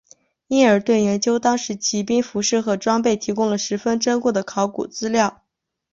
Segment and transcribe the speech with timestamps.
[0.47, 5.43] 因而对研究当时骑兵服饰和装备提供了十分珍贵的考古资料。